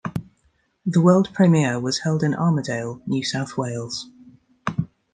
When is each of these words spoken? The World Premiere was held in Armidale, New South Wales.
The 0.83 0.99
World 0.99 1.29
Premiere 1.31 1.79
was 1.79 1.99
held 1.99 2.23
in 2.23 2.33
Armidale, 2.33 3.03
New 3.05 3.23
South 3.23 3.55
Wales. 3.55 4.09